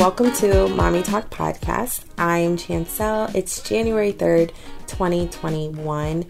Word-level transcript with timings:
welcome 0.00 0.32
to 0.32 0.66
Mommy 0.68 1.02
Talk 1.02 1.28
Podcast. 1.28 2.06
I 2.16 2.38
am 2.38 2.56
Chancel. 2.56 3.28
It's 3.34 3.62
January 3.62 4.14
3rd, 4.14 4.48
2021, 4.86 6.24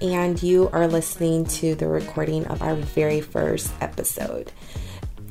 and 0.00 0.42
you 0.42 0.68
are 0.72 0.88
listening 0.88 1.44
to 1.44 1.76
the 1.76 1.86
recording 1.86 2.44
of 2.48 2.60
our 2.62 2.74
very 2.74 3.20
first 3.20 3.72
episode. 3.80 4.50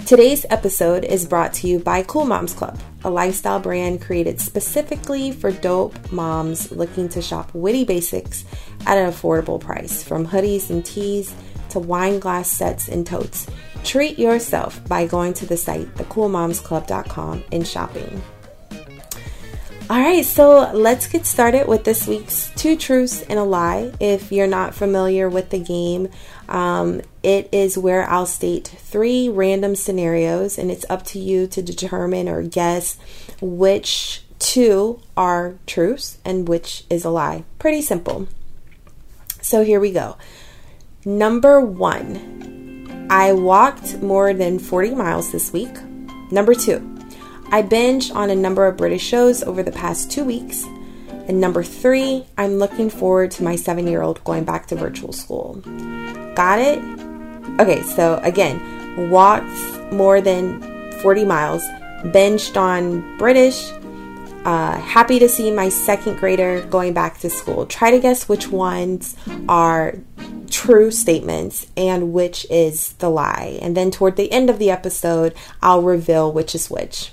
Today's 0.06 0.46
episode 0.50 1.04
is 1.04 1.26
brought 1.26 1.52
to 1.56 1.68
you 1.68 1.80
by 1.80 2.04
Cool 2.04 2.24
Moms 2.24 2.54
Club, 2.54 2.80
a 3.04 3.10
lifestyle 3.10 3.60
brand 3.60 4.02
created 4.02 4.40
specifically 4.40 5.34
for 5.34 5.52
dope 5.52 6.14
moms 6.14 6.72
looking 6.72 7.10
to 7.10 7.22
shop 7.22 7.54
witty 7.54 7.84
basics 7.84 8.46
at 8.86 8.98
an 8.98 9.12
affordable 9.12 9.60
price, 9.60 10.02
from 10.02 10.26
hoodies 10.26 10.70
and 10.70 10.86
tees 10.86 11.36
to 11.68 11.80
wine 11.80 12.20
glass 12.20 12.48
sets 12.50 12.88
and 12.88 13.06
totes. 13.06 13.48
Treat 13.84 14.20
yourself 14.20 14.88
by 14.88 15.08
going 15.08 15.34
to 15.36 15.46
the 15.46 15.58
site 15.58 15.94
thecoolmomsclub.com 15.96 17.44
and 17.52 17.68
shopping. 17.68 18.22
All 19.90 20.00
right, 20.00 20.24
so 20.24 20.72
let's 20.74 21.08
get 21.08 21.26
started 21.26 21.68
with 21.68 21.84
this 21.84 22.08
week's 22.08 22.50
Two 22.56 22.78
Truths 22.78 23.24
and 23.24 23.38
a 23.38 23.44
Lie. 23.44 23.92
If 24.00 24.32
you're 24.32 24.48
not 24.48 24.74
familiar 24.74 25.28
with 25.28 25.50
the 25.50 25.60
game, 25.60 26.08
um, 26.48 27.02
it 27.24 27.50
is 27.52 27.78
where 27.78 28.10
I'll 28.10 28.26
state 28.26 28.68
three 28.68 29.28
random 29.28 29.76
scenarios, 29.76 30.58
and 30.58 30.72
it's 30.72 30.86
up 30.90 31.04
to 31.08 31.20
you 31.20 31.46
to 31.48 31.62
determine 31.62 32.30
or 32.30 32.42
guess 32.42 32.98
which 33.42 34.24
two 34.40 35.02
are 35.18 35.56
truths 35.68 36.20
and 36.24 36.48
which 36.48 36.86
is 36.90 37.04
a 37.04 37.10
lie. 37.10 37.44
Pretty 37.60 37.82
simple. 37.82 38.30
So 39.42 39.64
here 39.64 39.82
we 39.82 39.92
go. 39.92 40.16
Number 41.04 41.60
one, 41.60 42.61
I 43.10 43.34
walked 43.34 44.02
more 44.02 44.34
than 44.34 44.60
40 44.60 44.96
miles 44.96 45.32
this 45.32 45.52
week. 45.52 45.76
Number 46.32 46.54
two, 46.54 46.98
I 47.52 47.62
binged 47.62 48.16
on 48.16 48.30
a 48.30 48.36
number 48.36 48.66
of 48.66 48.78
British 48.78 49.04
shows 49.04 49.44
over 49.44 49.64
the 49.64 49.72
past 49.72 50.12
two 50.12 50.24
weeks. 50.24 50.64
And 51.28 51.40
number 51.40 51.64
three, 51.64 52.26
I'm 52.38 52.58
looking 52.58 52.90
forward 52.90 53.32
to 53.32 53.44
my 53.44 53.56
seven 53.56 53.88
year 53.88 54.02
old 54.02 54.24
going 54.24 54.44
back 54.44 54.68
to 54.68 54.76
virtual 54.76 55.14
school. 55.14 55.56
Got 56.36 56.60
it? 56.60 56.80
Okay, 57.60 57.82
so 57.84 58.20
again, 58.24 59.10
walked 59.10 59.92
more 59.92 60.22
than 60.22 60.62
40 61.02 61.26
miles, 61.26 61.64
binged 62.06 62.56
on 62.56 63.18
British, 63.18 63.72
uh, 64.46 64.80
happy 64.80 65.20
to 65.20 65.30
see 65.30 65.52
my 65.52 65.70
second 65.70 66.18
grader 66.18 66.62
going 66.68 66.94
back 66.94 67.20
to 67.20 67.30
school. 67.30 67.66
Try 67.68 67.92
to 67.92 68.00
guess 68.00 68.28
which 68.28 68.48
ones 68.48 69.16
are 69.48 69.96
true 70.52 70.92
statements 70.92 71.66
and 71.76 72.14
which 72.14 72.46
is 72.50 72.94
the 72.94 73.10
lie. 73.10 73.60
And 73.62 73.76
then 73.76 73.92
toward 73.92 74.16
the 74.16 74.32
end 74.32 74.50
of 74.50 74.60
the 74.60 74.70
episode, 74.70 75.34
I'll 75.62 75.82
reveal 75.82 76.32
which 76.32 76.54
is 76.54 76.70
which. 76.70 77.12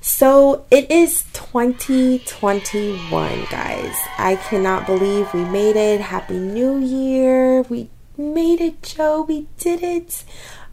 So 0.00 0.66
it 0.70 0.90
is 0.90 1.24
2021, 1.32 3.46
guys. 3.50 3.96
I 4.18 4.36
cannot 4.36 4.84
believe 4.84 5.32
we 5.32 5.44
made 5.44 5.76
it. 5.76 6.02
Happy 6.02 6.38
New 6.38 6.78
Year. 6.78 7.62
We 7.62 7.88
made 8.18 8.60
it, 8.60 8.82
Joe. 8.82 9.22
We 9.22 9.46
did 9.58 9.82
it. 9.82 10.24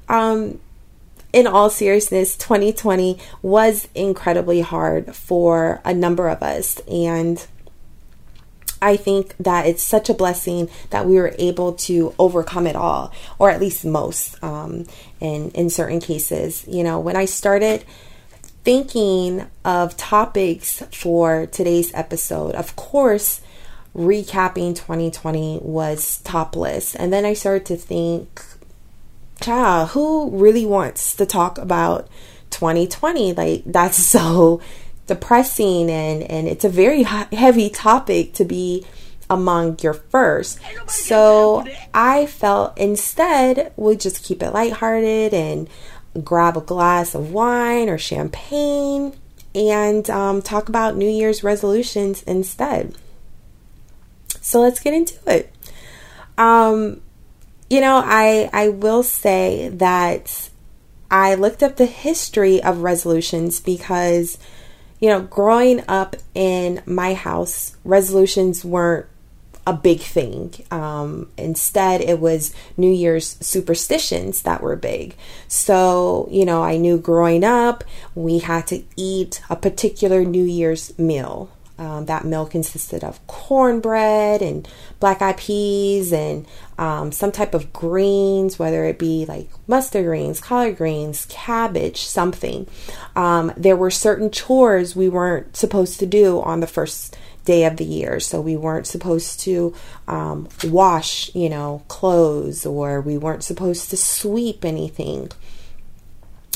Um, 0.09 0.59
in 1.31 1.47
all 1.47 1.69
seriousness, 1.69 2.35
2020 2.35 3.17
was 3.41 3.88
incredibly 3.95 4.59
hard 4.59 5.16
for 5.16 5.79
a 5.85 5.94
number 5.94 6.27
of 6.27 6.44
us. 6.44 6.81
And 6.89 7.47
I 8.81 8.97
think 8.97 9.35
that 9.39 9.65
it's 9.65 9.83
such 9.83 10.09
a 10.09 10.13
blessing 10.13 10.69
that 10.89 11.05
we 11.05 11.15
were 11.15 11.35
able 11.37 11.73
to 11.73 12.15
overcome 12.17 12.65
it 12.65 12.75
all, 12.75 13.13
or 13.38 13.49
at 13.49 13.61
least 13.61 13.85
most 13.85 14.41
um, 14.43 14.85
in, 15.19 15.51
in 15.51 15.69
certain 15.69 15.99
cases. 15.99 16.65
You 16.67 16.83
know, 16.83 16.99
when 16.99 17.15
I 17.15 17.25
started 17.25 17.83
thinking 18.63 19.47
of 19.66 19.97
topics 19.97 20.83
for 20.91 21.47
today's 21.47 21.94
episode, 21.94 22.56
of 22.56 22.75
course, 22.75 23.41
recapping 23.95 24.75
2020 24.75 25.59
was 25.61 26.22
topless. 26.22 26.95
And 26.95 27.11
then 27.11 27.25
I 27.25 27.33
started 27.33 27.66
to 27.67 27.75
think, 27.75 28.41
child, 29.41 29.89
who 29.89 30.29
really 30.29 30.66
wants 30.66 31.16
to 31.16 31.25
talk 31.25 31.57
about 31.57 32.07
2020? 32.51 33.33
Like, 33.33 33.63
that's 33.66 33.97
so 34.03 34.61
depressing 35.11 35.91
and, 35.91 36.23
and 36.23 36.47
it's 36.47 36.63
a 36.63 36.69
very 36.69 37.03
heavy 37.03 37.69
topic 37.69 38.33
to 38.33 38.45
be 38.45 38.85
among 39.29 39.77
your 39.81 39.94
first. 39.94 40.57
So 40.88 41.66
I 41.94 42.27
felt 42.27 42.77
instead 42.77 43.73
we'll 43.75 43.97
just 43.97 44.23
keep 44.23 44.41
it 44.41 44.51
lighthearted 44.51 45.33
and 45.33 45.69
grab 46.23 46.55
a 46.55 46.61
glass 46.61 47.13
of 47.13 47.31
wine 47.33 47.89
or 47.89 47.97
champagne 47.97 49.13
and 49.53 50.09
um, 50.09 50.41
talk 50.41 50.69
about 50.69 50.95
New 50.95 51.09
Year's 51.09 51.44
resolutions 51.44 52.23
instead. 52.23 52.95
So 54.39 54.61
let's 54.61 54.79
get 54.79 54.94
into 54.94 55.19
it. 55.27 55.53
Um, 56.38 57.01
you 57.69 57.81
know, 57.81 58.01
I 58.03 58.50
I 58.53 58.69
will 58.69 59.03
say 59.03 59.67
that 59.69 60.50
I 61.09 61.35
looked 61.35 61.61
up 61.61 61.75
the 61.75 61.85
history 61.85 62.63
of 62.63 62.83
resolutions 62.83 63.59
because 63.59 64.38
you 65.01 65.09
know, 65.09 65.22
growing 65.22 65.84
up 65.89 66.16
in 66.34 66.81
my 66.85 67.13
house, 67.16 67.75
resolutions 67.84 68.63
weren't 68.63 69.07
a 69.67 69.73
big 69.73 70.00
thing. 70.00 70.53
Um, 70.72 71.29
instead, 71.38 72.01
it 72.01 72.19
was 72.19 72.53
New 72.78 72.91
Year's 72.91 73.38
superstitions 73.41 74.44
that 74.44 74.62
were 74.62 74.75
big. 74.75 75.16
So, 75.47 76.28
you 76.31 76.45
know, 76.45 76.63
I 76.63 76.78
knew 76.78 76.97
growing 76.97 77.44
up 77.44 77.84
we 78.16 78.39
had 78.39 78.67
to 78.67 78.84
eat 78.95 79.41
a 79.50 79.56
particular 79.56 80.23
New 80.23 80.44
Year's 80.45 80.97
meal. 80.97 81.51
Um, 81.81 82.06
that 82.06 82.25
meal 82.25 82.46
consisted 82.46 83.03
of 83.03 83.25
cornbread 83.25 84.44
and 84.44 84.69
black 85.00 85.19
eyed 85.19 85.38
peas 85.38 86.14
and 86.14 86.46
um, 86.78 87.12
some 87.12 87.31
type 87.31 87.56
of 87.56 87.74
greens, 87.74 88.59
whether 88.59 88.86
it 88.86 89.00
be 89.00 89.25
like 89.25 89.50
mustard 89.66 90.06
greens, 90.06 90.40
collard 90.40 90.78
greens, 90.78 91.25
cabbage, 91.28 92.03
something. 92.03 92.68
Um, 93.16 93.52
there 93.58 93.75
were 93.75 93.90
certain 93.90 94.30
chores 94.30 94.96
we 94.96 95.09
weren't 95.09 95.58
supposed 95.58 96.00
to 96.02 96.06
do 96.06 96.40
on 96.42 96.59
the 96.59 96.68
first 96.68 97.18
day 97.46 97.66
of 97.66 97.78
the 97.78 97.84
year. 97.84 98.19
So 98.19 98.40
we 98.40 98.56
weren't 98.56 98.86
supposed 98.86 99.40
to 99.42 99.74
um, 100.08 100.50
wash, 100.63 101.34
you 101.34 101.50
know, 101.50 101.81
clothes 101.88 102.63
or 102.63 103.02
we 103.02 103.18
weren't 103.18 103.44
supposed 103.44 103.90
to 103.90 103.98
sweep 103.98 104.63
anything. 104.63 105.31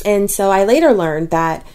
And 0.05 0.29
so 0.29 0.51
I 0.51 0.65
later 0.65 0.93
learned 0.93 1.31
that 1.31 1.65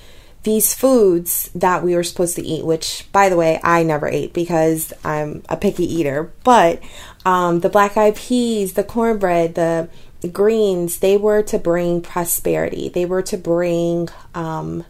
these 0.43 0.75
foods 0.75 1.51
that 1.55 1.83
we 1.83 1.95
were 1.95 2.03
supposed 2.03 2.37
to 2.37 2.43
eat, 2.43 2.65
which 2.65 3.07
by 3.13 3.29
the 3.29 3.37
way, 3.37 3.61
I 3.63 3.83
never 3.83 4.09
ate 4.09 4.33
because 4.33 4.93
I'm 5.05 5.43
a 5.49 5.57
picky 5.57 5.85
eater, 5.85 6.33
but 6.45 6.83
um, 7.25 7.61
the 7.61 7.69
black 7.69 7.97
eyed 7.97 8.17
peas, 8.17 8.73
the 8.73 8.85
cornbread, 8.85 9.55
the 9.55 9.89
greens, 10.29 10.99
they 10.99 11.17
were 11.17 11.43
to 11.43 11.59
bring 11.59 12.03
prosperity. 12.03 12.89
They 12.89 13.05
were 13.05 13.23
to 13.23 13.37
bring 13.37 14.09
um, 14.35 14.85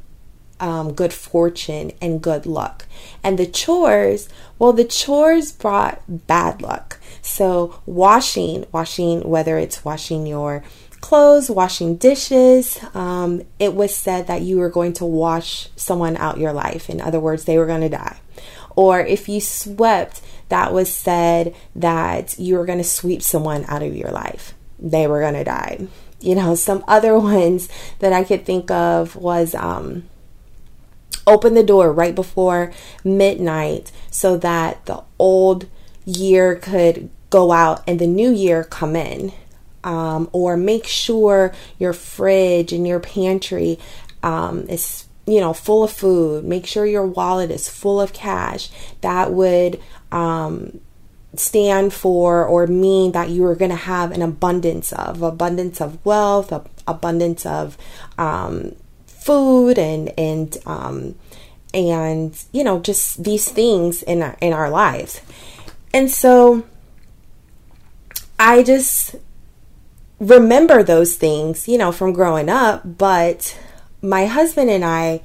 um, 0.59 0.93
good 0.93 1.13
fortune 1.13 1.93
and 2.01 2.23
good 2.23 2.47
luck. 2.47 2.87
And 3.23 3.39
the 3.39 3.47
chores, 3.47 4.29
well, 4.59 4.73
the 4.73 4.85
chores 4.85 5.53
brought 5.53 6.03
bad 6.09 6.63
luck. 6.63 6.99
So, 7.23 7.81
washing, 7.87 8.67
washing, 8.73 9.29
whether 9.29 9.59
it's 9.59 9.85
washing 9.85 10.27
your 10.27 10.63
clothes, 11.01 11.51
washing 11.51 11.97
dishes, 11.97 12.79
um, 12.95 13.43
it 13.59 13.75
was 13.75 13.95
said 13.95 14.27
that 14.27 14.43
you 14.43 14.59
were 14.59 14.71
going 14.71 14.93
to 14.95 15.05
wash 15.05 15.69
someone 15.77 16.17
out 16.17 16.39
your 16.39 16.53
life. 16.53 16.91
In 16.91 17.01
other 17.01 17.21
words, 17.21 17.45
they 17.45 17.59
were 17.59 17.67
going 17.67 17.81
to 17.81 17.89
die. 17.89 18.21
Or 18.77 19.01
if 19.01 19.29
you 19.29 19.41
swept, 19.41 20.21
that 20.49 20.73
was 20.73 20.93
said 20.93 21.55
that 21.75 22.39
you 22.39 22.57
were 22.57 22.67
going 22.67 22.79
to 22.79 22.85
sweep 22.85 23.23
someone 23.23 23.65
out 23.69 23.83
of 23.83 23.97
your 23.97 24.11
life. 24.11 24.55
They 24.79 25.07
were 25.07 25.21
going 25.21 25.35
to 25.35 25.45
die. 25.45 25.87
You 26.21 26.35
know, 26.35 26.55
some 26.55 26.85
other 26.87 27.19
ones 27.19 27.69
that 28.01 28.13
I 28.13 28.25
could 28.25 28.45
think 28.45 28.71
of 28.71 29.17
was 29.17 29.55
um, 29.55 30.05
open 31.27 31.55
the 31.55 31.63
door 31.63 31.93
right 31.93 32.15
before 32.15 32.73
midnight 33.05 33.93
so 34.11 34.37
that 34.39 34.85
the 34.87 35.03
old 35.19 35.67
year 36.05 36.57
could 36.57 37.11
go 37.31 37.53
out 37.53 37.83
and 37.87 37.99
the 37.99 38.07
new 38.07 38.31
year 38.31 38.65
come 38.65 38.97
in. 38.97 39.33
Um, 39.83 40.29
or 40.33 40.57
make 40.57 40.87
sure 40.87 41.55
your 41.79 41.95
fridge 41.95 42.73
and 42.73 42.87
your 42.87 43.01
pantry 43.01 43.79
um, 44.23 44.69
is 44.69 45.07
you 45.27 45.41
know 45.41 45.53
full 45.53 45.85
of 45.85 45.93
food. 45.93 46.45
Make 46.45 46.67
sure 46.67 46.87
your 46.87 47.07
wallet 47.07 47.51
is 47.51 47.69
full 47.69 48.01
of 48.01 48.13
cash. 48.13 48.69
That 49.01 49.33
would 49.33 49.81
um, 50.13 50.81
stand 51.35 51.93
for 51.93 52.45
or 52.45 52.67
mean 52.67 53.13
that 53.13 53.31
you 53.31 53.45
are 53.47 53.55
going 53.55 53.71
to 53.71 53.77
have 53.77 54.13
an 54.13 54.23
abundance 54.23 54.93
of 54.93 55.23
abundance 55.23 55.81
of 55.81 56.05
wealth 56.05 56.53
abundance 56.87 57.47
of 57.47 57.79
um, 58.19 58.75
food 59.07 59.79
and 59.79 60.13
and 60.19 60.59
um, 60.67 61.15
and 61.73 62.45
you 62.53 62.65
know 62.65 62.81
just 62.81 63.23
these 63.23 63.49
things 63.49 64.03
in 64.03 64.23
our, 64.23 64.37
in 64.41 64.53
our 64.53 64.71
lives. 64.71 65.21
And 65.93 66.11
so 66.11 66.65
i 68.39 68.63
just 68.63 69.17
remember 70.21 70.83
those 70.83 71.17
things 71.17 71.67
you 71.67 71.77
know 71.77 71.91
from 71.91 72.13
growing 72.13 72.49
up 72.49 72.83
but 72.99 73.59
my 74.03 74.27
husband 74.27 74.71
and 74.71 74.85
i 74.85 75.21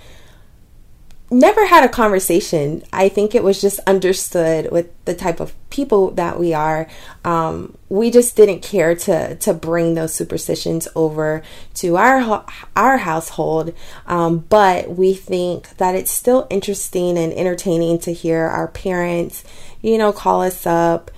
never 1.32 1.66
had 1.66 1.84
a 1.84 1.90
conversation. 1.90 2.84
I 2.94 3.10
think 3.10 3.34
it 3.34 3.44
was 3.44 3.60
just 3.60 3.80
understood 3.80 4.72
with 4.72 4.90
the 5.06 5.16
type 5.16 5.40
of 5.40 5.54
people 5.70 6.12
that 6.12 6.40
we 6.40 6.54
are. 6.54 6.88
Um, 7.24 7.78
we 7.90 8.12
just 8.12 8.36
didn't 8.36 8.62
care 8.62 8.96
to 8.96 9.36
to 9.36 9.54
bring 9.54 9.96
those 9.96 10.14
superstitions 10.14 10.88
over 10.96 11.44
to 11.76 11.98
our 11.98 12.46
our 12.76 12.98
household. 12.98 13.74
Um, 14.08 14.40
but 14.50 14.90
we 14.90 15.14
think 15.14 15.78
that 15.78 15.96
it's 15.96 16.12
still 16.12 16.48
interesting 16.50 17.18
and 17.18 17.34
entertaining 17.34 18.00
to 18.00 18.14
hear 18.14 18.46
our 18.46 18.68
parents, 18.68 19.44
you 19.82 19.98
know, 19.98 20.12
call 20.12 20.42
us 20.42 20.66
up. 20.66 21.12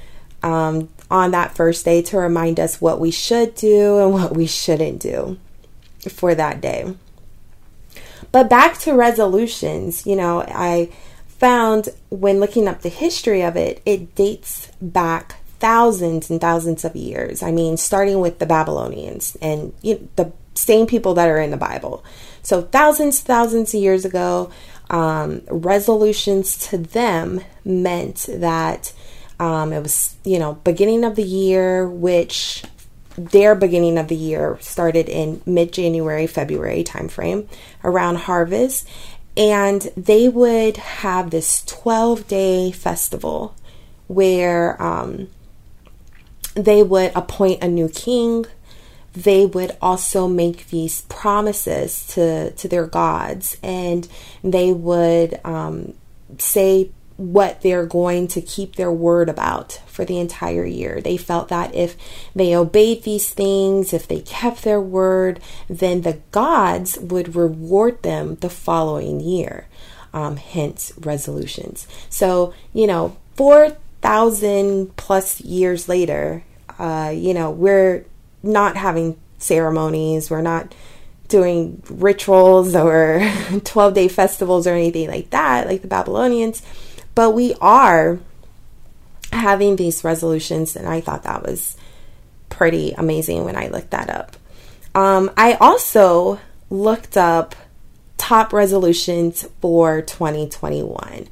Um, 0.44 0.90
on 1.10 1.32
that 1.32 1.56
first 1.56 1.86
day 1.86 2.02
to 2.02 2.18
remind 2.18 2.60
us 2.60 2.82
what 2.82 3.00
we 3.00 3.12
should 3.12 3.56
do 3.56 4.00
and 4.00 4.14
what 4.14 4.36
we 4.36 4.46
shouldn't 4.46 5.00
do 5.00 5.38
for 6.10 6.36
that 6.36 6.62
day. 6.62 6.96
But 8.32 8.50
back 8.50 8.78
to 8.80 8.94
resolutions, 8.94 10.06
you 10.06 10.16
know, 10.16 10.42
I 10.42 10.90
found 11.28 11.90
when 12.10 12.40
looking 12.40 12.68
up 12.68 12.82
the 12.82 12.90
history 12.90 13.42
of 13.42 13.56
it, 13.56 13.82
it 13.86 14.16
dates 14.16 14.70
back 14.82 15.38
thousands 15.60 16.30
and 16.30 16.42
thousands 16.42 16.84
of 16.84 16.96
years. 16.96 17.42
I 17.42 17.52
mean, 17.52 17.78
starting 17.78 18.20
with 18.20 18.40
the 18.40 18.46
Babylonians 18.46 19.38
and 19.42 19.74
you 19.82 19.96
know, 19.96 20.08
the 20.16 20.32
same 20.56 20.88
people 20.88 21.14
that 21.16 21.30
are 21.30 21.40
in 21.40 21.52
the 21.52 21.58
Bible. 21.58 22.04
So, 22.42 22.64
thousands, 22.64 23.22
thousands 23.22 23.74
of 23.74 23.82
years 23.82 24.06
ago, 24.06 24.52
um, 24.90 25.42
resolutions 25.50 26.58
to 26.70 26.78
them 26.78 27.42
meant 27.66 28.28
that 28.30 28.94
um, 29.40 29.72
it 29.74 29.82
was, 29.82 30.16
you 30.24 30.40
know, 30.40 30.56
beginning 30.64 31.04
of 31.04 31.16
the 31.16 31.24
year, 31.24 31.88
which 31.88 32.64
their 33.18 33.56
beginning 33.56 33.98
of 33.98 34.08
the 34.08 34.16
year 34.16 34.58
started 34.62 35.10
in 35.10 35.42
mid 35.46 35.74
January, 35.74 36.28
February 36.28 36.84
timeframe 36.84 37.48
around 37.84 38.16
harvest. 38.18 38.88
And 39.36 39.82
they 39.96 40.28
would 40.28 40.78
have 40.78 41.30
this 41.30 41.64
12 41.66 42.28
day 42.28 42.72
festival 42.72 43.56
where 44.08 44.82
um, 44.82 45.30
they 46.56 46.82
would 46.82 47.12
appoint 47.16 47.64
a 47.64 47.68
new 47.68 47.90
king. 47.90 48.46
They 49.14 49.46
would 49.46 49.76
also 49.82 50.28
make 50.28 50.68
these 50.70 51.02
promises 51.02 52.08
to, 52.08 52.52
to 52.52 52.68
their 52.68 52.86
gods, 52.86 53.58
and 53.64 54.08
they 54.44 54.72
would 54.72 55.40
um, 55.44 55.94
say 56.38 56.92
what 57.18 57.62
they're 57.62 57.86
going 57.86 58.28
to 58.28 58.42
keep 58.42 58.76
their 58.76 58.92
word 58.92 59.28
about 59.28 59.82
for 59.88 60.06
the 60.06 60.20
entire 60.20 60.66
year. 60.66 61.02
They 61.02 61.18
felt 61.18 61.50
that 61.50 61.74
if 61.74 61.98
they 62.36 62.56
obeyed 62.56 63.04
these 63.04 63.32
things, 63.32 63.92
if 63.92 64.08
they 64.08 64.22
kept 64.22 64.64
their 64.64 64.80
word, 64.80 65.40
then 65.68 66.02
the 66.02 66.20
gods 66.32 66.98
would 67.00 67.36
reward 67.36 68.04
them 68.04 68.36
the 68.36 68.50
following 68.50 69.20
year. 69.20 69.68
Um, 70.14 70.38
hence, 70.38 70.94
resolutions. 71.00 71.88
So, 72.10 72.54
you 72.72 72.86
know, 72.86 73.18
4,000 73.36 74.96
plus 74.96 75.42
years 75.42 75.90
later, 75.90 76.44
uh, 76.78 77.12
you 77.14 77.34
know, 77.34 77.50
we're 77.50 78.06
not 78.44 78.78
having 78.78 79.18
ceremonies, 79.40 80.30
we're 80.30 80.42
not 80.42 80.74
doing 81.28 81.82
rituals 81.90 82.76
or 82.76 83.30
12 83.64 83.94
day 83.94 84.08
festivals 84.08 84.68
or 84.68 84.74
anything 84.74 85.10
like 85.10 85.32
that, 85.32 85.68
like 85.68 85.82
the 85.82 85.88
Babylonians 85.88 86.62
but 87.18 87.32
we 87.32 87.56
are 87.62 88.20
having 89.32 89.76
these 89.76 90.04
resolutions, 90.04 90.76
and 90.76 90.88
I 90.88 91.02
thought 91.02 91.24
that 91.24 91.42
was 91.42 91.76
pretty 92.50 92.92
amazing 92.92 93.44
when 93.44 93.56
I 93.56 93.70
looked 93.70 93.90
that 93.90 94.12
up. 94.12 94.38
Um, 94.94 95.32
I 95.36 95.54
also 95.54 96.40
looked 96.70 97.18
up 97.18 97.56
top 98.20 98.54
resolutions 98.54 99.48
for 99.62 100.04
2021. 100.04 101.28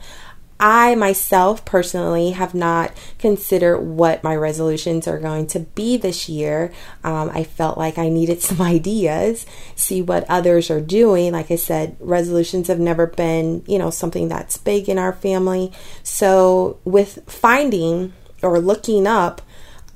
I 0.60 0.96
myself 0.96 1.66
personally 1.66 2.31
have 2.31 2.54
not 2.54 2.94
considered 3.19 3.80
what 3.80 4.24
my 4.24 4.36
resolutions 4.36 5.07
are 5.07 5.19
going 5.19 5.48
to 5.48 5.60
be 5.60 5.98
this 5.98 6.30
year. 6.30 6.72
Um, 7.04 7.30
I 7.34 7.44
felt 7.44 7.78
like 7.78 7.98
I 7.98 8.07
needed 8.07 8.42
some 8.42 8.62
ideas, 8.62 9.46
see 9.75 10.02
what 10.02 10.25
others 10.30 10.72
are 10.72 10.81
doing. 10.81 11.34
Like 11.34 11.52
I 11.52 11.57
said, 11.57 11.98
resolutions 12.00 12.68
have 12.68 12.80
never 12.80 13.06
been, 13.07 13.63
you 13.68 13.78
know, 13.78 13.90
something 13.90 14.30
that's 14.30 14.57
big 14.57 14.88
in 14.88 14.98
our 14.98 15.13
family. 15.13 15.74
So, 16.04 16.80
with 16.86 17.19
finding 17.28 18.13
or 18.42 18.60
looking 18.60 19.07
up 19.07 19.42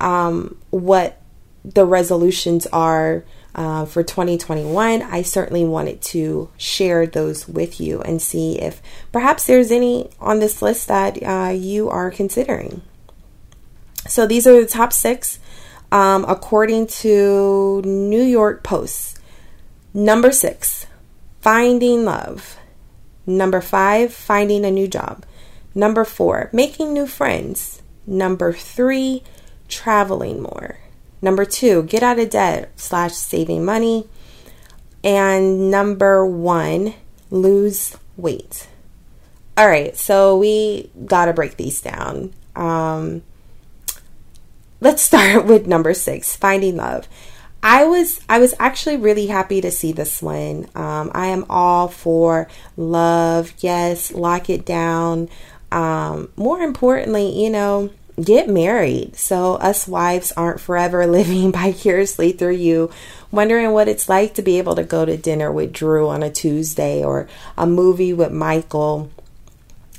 um, 0.00 0.58
what 0.70 1.20
the 1.64 1.84
resolutions 1.84 2.66
are 2.66 3.24
uh, 3.54 3.84
for 3.84 4.02
2021, 4.02 5.02
I 5.02 5.22
certainly 5.22 5.64
wanted 5.64 6.00
to 6.02 6.50
share 6.56 7.06
those 7.06 7.48
with 7.48 7.80
you 7.80 8.00
and 8.02 8.22
see 8.22 8.60
if 8.60 8.80
perhaps 9.12 9.46
there's 9.46 9.70
any 9.70 10.10
on 10.20 10.38
this 10.38 10.62
list 10.62 10.88
that 10.88 11.22
uh, 11.22 11.50
you 11.50 11.88
are 11.88 12.10
considering. 12.10 12.82
So 14.06 14.26
these 14.26 14.46
are 14.46 14.60
the 14.60 14.66
top 14.66 14.92
six 14.92 15.38
um, 15.92 16.24
according 16.28 16.86
to 16.86 17.82
New 17.82 18.22
York 18.22 18.62
Post. 18.62 19.18
Number 19.92 20.30
six, 20.30 20.86
finding 21.40 22.04
love. 22.04 22.56
Number 23.26 23.60
five, 23.60 24.12
finding 24.12 24.64
a 24.64 24.70
new 24.70 24.88
job. 24.88 25.24
Number 25.74 26.04
four, 26.04 26.50
making 26.52 26.92
new 26.92 27.06
friends. 27.06 27.82
Number 28.06 28.52
three, 28.52 29.22
traveling 29.68 30.42
more. 30.42 30.78
Number 31.22 31.44
two, 31.44 31.82
get 31.84 32.02
out 32.02 32.18
of 32.18 32.30
debt 32.30 32.72
slash 32.76 33.12
saving 33.12 33.64
money. 33.64 34.08
And 35.02 35.70
number 35.70 36.26
one, 36.26 36.94
lose 37.30 37.96
weight. 38.16 38.68
All 39.56 39.68
right, 39.68 39.96
so 39.96 40.38
we 40.38 40.90
got 41.04 41.26
to 41.26 41.32
break 41.32 41.56
these 41.56 41.80
down. 41.80 42.32
Um, 42.56 43.22
let's 44.80 45.02
start 45.10 45.46
with 45.46 45.66
number 45.66 45.94
six, 45.94 46.36
finding 46.36 46.76
love. 46.76 47.08
I 47.62 47.84
was 47.84 48.20
I 48.28 48.38
was 48.38 48.54
actually 48.58 48.96
really 48.96 49.26
happy 49.26 49.60
to 49.60 49.70
see 49.70 49.92
this 49.92 50.22
one. 50.22 50.66
Um, 50.74 51.10
I 51.14 51.26
am 51.26 51.44
all 51.50 51.88
for 51.88 52.48
love. 52.76 53.52
Yes, 53.58 54.12
lock 54.12 54.48
it 54.48 54.64
down. 54.64 55.28
Um, 55.70 56.30
more 56.36 56.60
importantly, 56.60 57.42
you 57.42 57.50
know, 57.50 57.90
get 58.22 58.48
married. 58.48 59.16
So 59.16 59.54
us 59.54 59.86
wives 59.88 60.32
aren't 60.32 60.60
forever 60.60 61.06
living 61.06 61.52
vicariously 61.52 62.32
through 62.32 62.54
you 62.54 62.90
wondering 63.30 63.72
what 63.72 63.88
it's 63.88 64.08
like 64.08 64.34
to 64.34 64.42
be 64.42 64.58
able 64.58 64.74
to 64.74 64.84
go 64.84 65.04
to 65.04 65.16
dinner 65.16 65.50
with 65.52 65.72
Drew 65.72 66.08
on 66.08 66.22
a 66.22 66.30
Tuesday 66.30 67.02
or 67.02 67.28
a 67.56 67.66
movie 67.66 68.12
with 68.12 68.32
Michael 68.32 69.10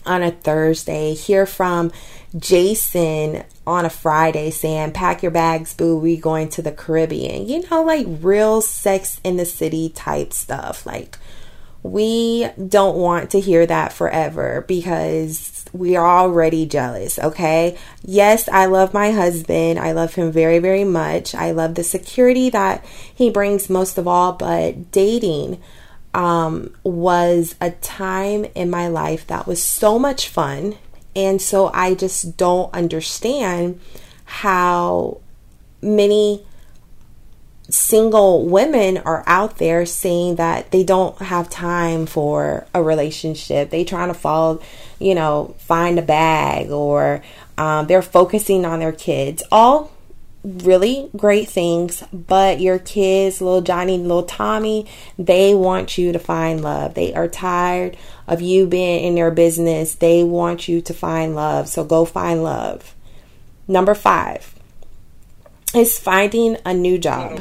on 0.06 0.24
a 0.24 0.32
Thursday. 0.32 1.14
Hear 1.14 1.46
from 1.46 1.92
Jason 2.38 3.44
on 3.68 3.86
a 3.86 3.90
Friday 3.90 4.50
saying 4.50 4.92
pack 4.94 5.22
your 5.22 5.32
bags 5.32 5.74
boo 5.74 5.98
we 5.98 6.18
going 6.18 6.50
to 6.50 6.62
the 6.62 6.72
Caribbean. 6.72 7.48
You 7.48 7.68
know 7.70 7.84
like 7.84 8.08
real 8.08 8.62
sex 8.62 9.20
in 9.24 9.38
the 9.38 9.46
city 9.46 9.90
type 9.90 10.34
stuff. 10.34 10.86
Like 10.86 11.18
we 11.84 12.48
don't 12.68 12.98
want 12.98 13.32
to 13.32 13.40
hear 13.40 13.66
that 13.66 13.92
forever 13.94 14.64
because 14.68 15.66
we 15.74 15.96
are 15.96 16.06
already 16.06 16.66
jealous, 16.66 17.18
okay? 17.18 17.78
Yes, 18.04 18.48
I 18.50 18.66
love 18.66 18.94
my 18.94 19.12
husband. 19.12 19.80
I 19.80 19.92
love 19.94 20.16
him 20.16 20.32
very, 20.32 20.60
very 20.60 20.84
much. 20.84 21.34
I 21.34 21.52
love 21.52 21.76
the 21.76 21.84
security 21.84 22.50
that 22.50 22.86
he 23.14 23.30
brings 23.30 23.70
most 23.70 23.98
of 23.98 24.08
all, 24.08 24.34
but 24.34 24.92
dating 24.92 25.62
um, 26.14 26.76
was 26.84 27.56
a 27.62 27.72
time 27.72 28.46
in 28.54 28.70
my 28.70 28.88
life 28.88 29.26
that 29.28 29.48
was 29.48 29.64
so 29.64 29.98
much 29.98 30.28
fun. 30.28 30.76
And 31.16 31.42
so 31.42 31.72
I 31.74 31.96
just 31.96 32.38
don't 32.38 32.74
understand 32.74 33.80
how 34.26 35.20
many 35.82 36.46
single 37.72 38.46
women 38.46 38.98
are 39.00 39.24
out 39.26 39.58
there 39.58 39.86
saying 39.86 40.36
that 40.36 40.72
they 40.72 40.84
don't 40.84 41.18
have 41.20 41.50
time 41.50 42.06
for 42.06 42.66
a 42.74 42.84
relationship. 42.84 43.70
They 43.70 43.84
trying 43.84 44.10
to 44.10 44.14
fall, 44.14 44.62
you 45.00 45.16
know, 45.16 45.56
find 45.58 45.98
a 45.98 46.02
bag 46.02 46.70
or 46.70 47.24
um, 47.58 47.88
they're 47.88 48.02
focusing 48.02 48.66
on 48.66 48.80
their 48.80 48.92
kids. 48.92 49.42
All 49.52 49.92
really 50.44 51.10
great 51.16 51.48
things, 51.48 52.04
but 52.12 52.60
your 52.60 52.80
kids, 52.80 53.42
little 53.42 53.62
Johnny, 53.62 53.98
little 53.98 54.24
Tommy, 54.24 54.88
they 55.18 55.54
want 55.54 55.98
you 55.98 56.12
to 56.12 56.20
find 56.20 56.62
love. 56.62 56.94
They 56.94 57.14
are 57.14 57.28
tired 57.28 57.96
of 58.28 58.42
you 58.42 58.66
being 58.68 59.06
in 59.06 59.16
their 59.16 59.32
business. 59.32 59.96
They 59.96 60.24
want 60.24 60.68
you 60.68 60.82
to 60.82 60.94
find 60.94 61.36
love. 61.36 61.68
So 61.68 61.84
go 61.84 62.06
find 62.06 62.44
love. 62.44 62.96
Number 63.68 63.94
five 63.94 64.56
is 65.74 65.98
finding 66.00 66.58
a 66.66 66.74
new 66.74 66.98
job. 66.98 67.40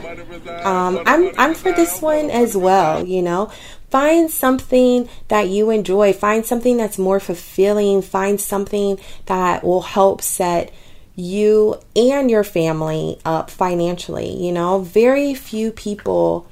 Um, 0.65 1.03
I'm 1.07 1.33
I'm 1.39 1.55
for 1.55 1.73
this 1.73 2.01
one 2.01 2.31
as 2.31 2.57
well. 2.57 3.05
You 3.05 3.23
know, 3.23 3.51
find 3.91 4.31
something 4.31 5.09
that 5.29 5.49
you 5.49 5.71
enjoy. 5.71 6.13
Find 6.13 6.45
something 6.45 6.77
that's 6.77 6.99
more 6.99 7.21
fulfilling. 7.21 8.03
Find 8.03 8.41
something 8.41 8.99
that 9.27 9.65
will 9.65 9.83
help 9.83 10.23
set 10.23 10.73
you 11.17 11.77
and 11.97 12.31
your 12.31 12.45
family 12.45 13.19
up 13.25 13.51
financially. 13.51 14.33
You 14.37 14.53
know, 14.53 14.81
very 14.81 15.35
few 15.35 15.73
people 15.73 16.47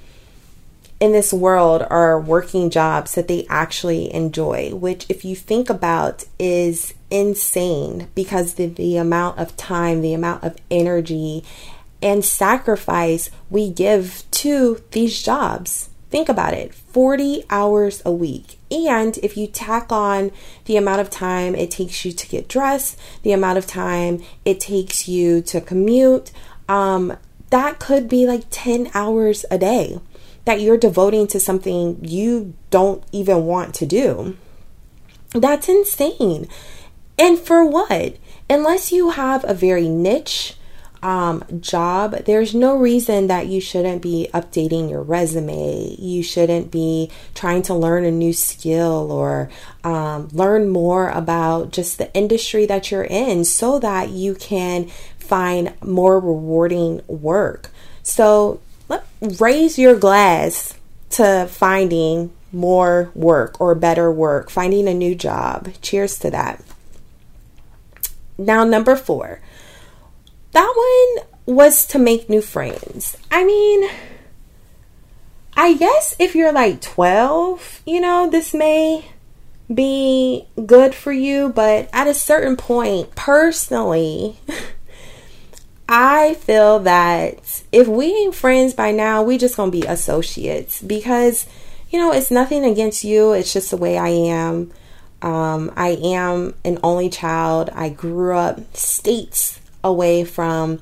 in 1.01 1.13
this 1.13 1.33
world 1.33 1.87
are 1.91 2.21
working 2.21 2.71
jobs 2.71 3.15
that 3.15 3.29
they 3.29 3.47
actually 3.49 4.13
enjoy, 4.13 4.75
which, 4.75 5.07
if 5.09 5.25
you 5.25 5.37
think 5.37 5.71
about, 5.71 6.25
is 6.41 6.95
insane 7.11 8.09
because 8.15 8.55
the, 8.55 8.67
the 8.67 8.97
amount 8.97 9.39
of 9.39 9.57
time, 9.57 10.03
the 10.03 10.15
amount 10.15 10.45
of 10.45 10.57
energy, 10.71 11.45
and 12.03 12.25
sacrifice 12.25 13.31
we 13.51 13.71
give 13.71 14.25
to 14.31 14.83
these 14.93 15.23
jobs. 15.23 15.91
Think 16.11 16.29
about 16.29 16.55
it 16.55 16.75
40 16.75 17.45
hours 17.51 18.01
a 18.05 18.13
week. 18.13 18.59
And 18.71 19.19
if 19.19 19.37
you 19.37 19.47
tack 19.47 19.93
on 19.93 20.31
the 20.65 20.77
amount 20.77 21.01
of 21.01 21.11
time 21.11 21.55
it 21.55 21.71
takes 21.71 22.05
you 22.05 22.13
to 22.13 22.29
get 22.29 22.49
dressed, 22.49 22.99
the 23.23 23.33
amount 23.33 23.59
of 23.59 23.67
time 23.67 24.23
it 24.45 24.61
takes 24.61 25.09
you 25.09 25.43
to 25.43 25.61
commute, 25.61 26.33
um, 26.69 27.17
that 27.51 27.79
could 27.79 28.09
be 28.09 28.27
like 28.27 28.45
10 28.51 28.91
hours 28.95 29.45
a 29.51 29.59
day 29.59 30.01
that 30.45 30.61
you're 30.61 30.79
devoting 30.79 31.27
to 31.27 31.39
something 31.39 31.99
you 32.03 32.55
don't 32.71 33.03
even 33.13 33.45
want 33.45 33.75
to 33.75 33.85
do. 33.85 34.37
That's 35.33 35.69
insane. 35.69 36.49
And 37.19 37.39
for 37.39 37.65
what? 37.65 38.17
Unless 38.49 38.93
you 38.93 39.11
have 39.11 39.45
a 39.47 39.53
very 39.53 39.89
niche 39.89 40.55
um, 41.03 41.45
job, 41.61 42.13
there's 42.25 42.55
no 42.55 42.77
reason 42.77 43.27
that 43.27 43.47
you 43.47 43.61
shouldn't 43.61 44.03
be 44.03 44.29
updating 44.33 44.89
your 44.89 45.03
resume. 45.03 45.95
You 45.99 46.23
shouldn't 46.23 46.71
be 46.71 47.11
trying 47.35 47.63
to 47.63 47.75
learn 47.75 48.05
a 48.05 48.11
new 48.11 48.33
skill 48.33 49.11
or 49.13 49.51
um, 49.85 50.29
learn 50.33 50.69
more 50.69 51.11
about 51.11 51.73
just 51.73 51.99
the 51.99 52.13
industry 52.15 52.67
that 52.67 52.91
you're 52.91 53.05
in 53.05 53.45
so 53.45 53.79
that 53.81 54.11
you 54.11 54.35
can 54.35 54.89
find 55.19 55.75
more 55.85 56.19
rewarding 56.19 57.03
work. 57.07 57.71
So 58.03 58.61
let, 58.89 59.05
raise 59.21 59.79
your 59.79 59.97
glass 59.97 60.75
to 61.11 61.47
finding 61.51 62.31
more 62.53 63.11
work 63.15 63.61
or 63.61 63.75
better 63.75 64.11
work, 64.11 64.51
finding 64.51 64.89
a 64.89 64.95
new 64.95 65.15
job. 65.15 65.71
Cheers 65.83 66.19
to 66.21 66.31
that. 66.31 66.63
Now, 68.39 68.65
number 68.65 68.95
four, 68.95 69.41
that 70.53 70.73
one 70.75 71.57
was 71.57 71.87
to 71.89 71.99
make 71.99 72.31
new 72.31 72.41
friends. 72.41 73.17
I 73.31 73.45
mean, 73.45 73.91
I 75.55 75.75
guess 75.75 76.15
if 76.19 76.35
you're 76.37 76.53
like 76.53 76.81
12, 76.81 77.83
you 77.85 78.01
know, 78.01 78.31
this 78.31 78.55
may 78.55 79.11
be 79.73 80.47
good 80.67 80.95
for 80.95 81.13
you, 81.13 81.51
but 81.51 81.91
at 81.93 82.07
a 82.07 82.15
certain 82.15 82.57
point, 82.57 83.15
personally, 83.17 84.39
I 85.89 86.35
feel 86.35 86.79
that 86.81 87.63
if 87.73 87.89
we 87.89 88.07
ain't 88.07 88.35
friends 88.35 88.75
by 88.75 88.93
now, 88.93 89.23
we 89.23 89.39
just 89.39 89.57
gonna 89.57 89.71
be 89.71 89.83
associates 89.83 90.83
because 90.83 91.47
you 91.91 91.99
know 91.99 92.13
it's 92.13 92.31
nothing 92.31 92.65
against 92.65 93.05
you. 93.05 93.33
It's 93.33 93.53
just 93.53 93.71
the 93.71 93.79
way 93.79 93.97
I 93.97 94.09
am. 94.09 94.71
Um, 95.23 95.73
I 95.77 95.99
am 96.03 96.55
an 96.65 96.79
only 96.83 97.09
child. 97.11 97.71
I 97.75 97.89
grew 97.89 98.37
up 98.37 98.77
states 98.77 99.61
away 99.83 100.25
from 100.25 100.81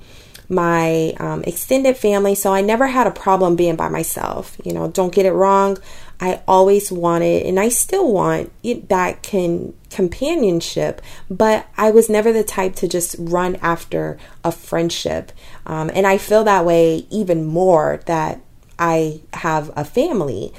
my 0.49 1.13
um, 1.19 1.43
extended 1.45 1.97
family, 1.97 2.35
so 2.35 2.53
I 2.53 2.61
never 2.61 2.87
had 2.87 3.07
a 3.07 3.11
problem 3.11 3.57
being 3.57 3.77
by 3.77 3.89
myself. 3.89 4.57
You 4.65 4.73
know, 4.73 4.89
don't 4.89 5.15
get 5.15 5.27
it 5.27 5.33
wrong. 5.33 5.79
I 6.21 6.41
always 6.49 6.91
wanted, 6.91 7.45
and 7.45 7.61
I 7.61 7.69
still 7.69 8.11
want 8.13 8.53
that 8.89 9.23
can 9.23 9.75
companionship, 9.91 11.03
but 11.31 11.67
I 11.77 11.91
was 11.91 12.09
never 12.09 12.33
the 12.33 12.45
type 12.45 12.75
to 12.77 12.89
just 12.89 13.17
run 13.19 13.57
after 13.57 14.19
a 14.45 14.53
friendship. 14.53 15.33
Um, 15.67 15.91
and 15.95 16.07
I 16.07 16.19
feel 16.19 16.45
that 16.45 16.65
way 16.65 17.07
even 17.11 17.45
more 17.45 18.01
that 18.07 18.41
I 18.79 19.21
have 19.35 19.71
a 19.77 19.85
family. 19.85 20.53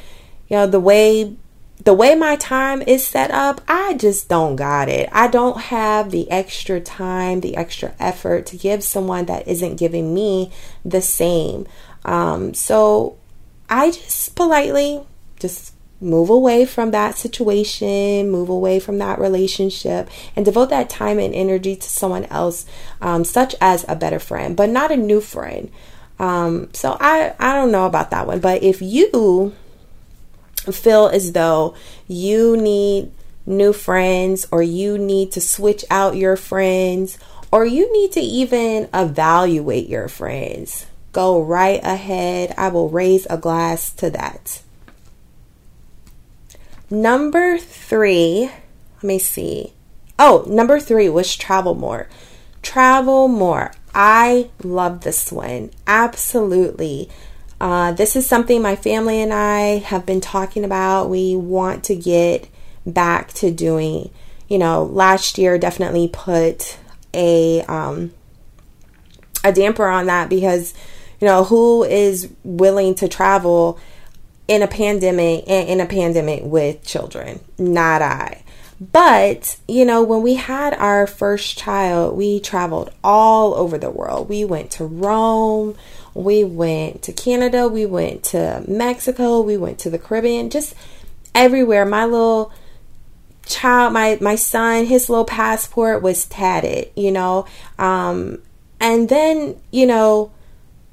You 0.47 0.57
know, 0.57 0.67
the 0.67 0.79
way 0.79 1.35
the 1.83 1.93
way 1.93 2.15
my 2.15 2.35
time 2.35 2.81
is 2.81 3.07
set 3.07 3.31
up, 3.31 3.61
I 3.67 3.93
just 3.93 4.27
don't 4.27 4.55
got 4.55 4.89
it. 4.89 5.09
I 5.11 5.27
don't 5.27 5.59
have 5.61 6.11
the 6.11 6.29
extra 6.29 6.81
time, 6.81 7.41
the 7.41 7.55
extra 7.55 7.93
effort 7.99 8.45
to 8.47 8.57
give 8.57 8.83
someone 8.83 9.25
that 9.25 9.47
isn't 9.47 9.75
giving 9.75 10.13
me 10.13 10.51
the 10.83 11.01
same. 11.01 11.67
Um, 12.03 12.53
so 12.53 13.17
I 13.69 13.91
just 13.91 14.35
politely 14.35 15.03
just 15.39 15.73
move 15.99 16.29
away 16.29 16.65
from 16.65 16.91
that 16.91 17.17
situation, 17.17 18.29
move 18.29 18.49
away 18.49 18.79
from 18.79 18.97
that 18.99 19.19
relationship, 19.19 20.09
and 20.35 20.45
devote 20.45 20.69
that 20.69 20.89
time 20.89 21.19
and 21.19 21.33
energy 21.33 21.75
to 21.75 21.89
someone 21.89 22.25
else, 22.25 22.65
um, 23.01 23.23
such 23.23 23.55
as 23.61 23.85
a 23.87 23.95
better 23.95 24.19
friend, 24.19 24.55
but 24.55 24.69
not 24.69 24.91
a 24.91 24.97
new 24.97 25.21
friend. 25.21 25.71
Um, 26.19 26.69
so 26.73 26.97
I 26.99 27.33
I 27.39 27.53
don't 27.53 27.71
know 27.71 27.85
about 27.85 28.11
that 28.11 28.25
one, 28.25 28.39
but 28.39 28.63
if 28.63 28.81
you 28.81 29.55
feel 30.71 31.07
as 31.07 31.31
though 31.33 31.75
you 32.07 32.57
need 32.57 33.11
new 33.45 33.73
friends 33.73 34.45
or 34.51 34.61
you 34.61 34.97
need 34.97 35.31
to 35.31 35.41
switch 35.41 35.85
out 35.89 36.15
your 36.15 36.35
friends 36.35 37.17
or 37.51 37.65
you 37.65 37.91
need 37.93 38.11
to 38.11 38.19
even 38.19 38.89
evaluate 38.93 39.87
your 39.87 40.07
friends, 40.07 40.85
go 41.13 41.41
right 41.41 41.81
ahead. 41.83 42.53
I 42.57 42.67
will 42.69 42.89
raise 42.89 43.25
a 43.29 43.37
glass 43.37 43.91
to 43.93 44.09
that. 44.09 44.61
Number 46.89 47.57
three, 47.57 48.49
let 48.95 49.03
me 49.03 49.19
see. 49.19 49.73
Oh, 50.19 50.45
number 50.47 50.79
three 50.79 51.09
was 51.09 51.35
travel 51.35 51.75
more. 51.75 52.07
Travel 52.61 53.27
more. 53.27 53.71
I 53.93 54.49
love 54.63 55.01
this 55.01 55.31
one. 55.31 55.71
Absolutely. 55.85 57.09
Uh, 57.59 57.91
this 57.91 58.15
is 58.15 58.27
something 58.27 58.61
my 58.61 58.75
family 58.75 59.21
and 59.21 59.33
I 59.33 59.79
have 59.79 60.05
been 60.05 60.21
talking 60.21 60.63
about. 60.63 61.09
We 61.09 61.35
want 61.35 61.83
to 61.85 61.95
get 61.95 62.47
back 62.85 63.33
to 63.33 63.51
doing. 63.51 64.11
You 64.47 64.57
know, 64.57 64.83
last 64.83 65.37
year 65.37 65.57
definitely 65.57 66.07
put 66.07 66.77
a 67.13 67.63
um, 67.63 68.11
a 69.43 69.51
damper 69.51 69.87
on 69.87 70.05
that 70.05 70.29
because 70.29 70.73
you 71.19 71.27
know 71.27 71.43
who 71.43 71.83
is 71.83 72.29
willing 72.43 72.95
to 72.95 73.07
travel 73.07 73.79
in 74.47 74.61
a 74.61 74.67
pandemic 74.67 75.45
in 75.47 75.79
a 75.79 75.85
pandemic 75.85 76.41
with 76.43 76.83
children 76.83 77.39
not 77.57 78.01
i 78.01 78.41
but 78.79 79.57
you 79.67 79.83
know 79.83 80.03
when 80.03 80.21
we 80.21 80.35
had 80.35 80.73
our 80.75 81.07
first 81.07 81.57
child 81.57 82.15
we 82.15 82.39
traveled 82.39 82.91
all 83.03 83.55
over 83.55 83.77
the 83.77 83.89
world. 83.89 84.29
We 84.29 84.45
went 84.45 84.71
to 84.71 84.85
rome 84.85 85.75
we 86.13 86.43
went 86.43 87.03
to 87.03 87.13
canada 87.13 87.67
we 87.67 87.85
went 87.85 88.23
to 88.23 88.63
mexico 88.67 89.41
we 89.41 89.55
went 89.57 89.77
to 89.79 89.89
the 89.89 89.99
caribbean 89.99 90.49
just 90.49 90.75
everywhere. 91.33 91.85
My 91.85 92.05
little 92.05 92.51
child 93.45 93.93
my 93.93 94.17
my 94.21 94.35
son 94.35 94.85
his 94.85 95.09
little 95.09 95.25
passport 95.25 96.01
was 96.03 96.25
tatted 96.25 96.91
you 96.95 97.11
know? 97.11 97.45
Um 97.79 98.41
and 98.79 99.09
then 99.09 99.59
you 99.71 99.87
know 99.87 100.31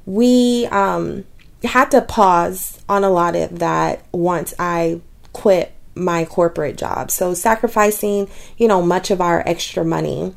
we 0.06 0.66
um 0.70 1.24
had 1.64 1.90
to 1.90 2.00
pause 2.00 2.80
on 2.88 3.04
a 3.04 3.10
lot 3.10 3.36
of 3.36 3.58
that 3.58 4.04
once 4.12 4.54
I 4.58 5.00
quit 5.32 5.73
my 5.94 6.24
corporate 6.24 6.76
job. 6.76 7.10
So 7.10 7.34
sacrificing, 7.34 8.28
you 8.56 8.68
know, 8.68 8.82
much 8.82 9.10
of 9.10 9.20
our 9.20 9.42
extra 9.46 9.84
money, 9.84 10.34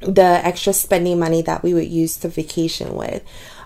the 0.00 0.22
extra 0.22 0.72
spending 0.72 1.18
money 1.18 1.42
that 1.42 1.62
we 1.62 1.74
would 1.74 1.88
use 1.88 2.16
to 2.18 2.28
vacation 2.28 2.94
with. 2.94 3.22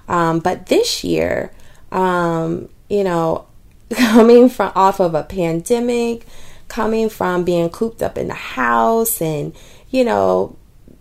Um, 0.08 0.40
but 0.40 0.66
this 0.66 1.04
year, 1.04 1.52
um, 1.92 2.68
you 2.88 3.04
know, 3.04 3.46
coming 3.94 4.48
from 4.48 4.72
off 4.74 5.00
of 5.00 5.14
a 5.14 5.22
pandemic, 5.22 6.26
coming 6.68 7.08
from 7.08 7.44
being 7.44 7.70
cooped 7.70 8.02
up 8.02 8.18
in 8.18 8.28
the 8.28 8.34
house 8.34 9.22
and, 9.22 9.54
you 9.90 10.04
know, 10.04 10.56